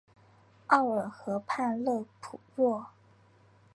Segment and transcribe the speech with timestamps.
[0.65, 2.87] 奥尔河畔勒普若。